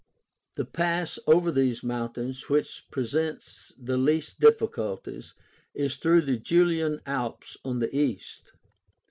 [0.55, 5.35] The pass over these mountains which presents the least difficulties
[5.75, 8.53] is through the Julian Alps on the east.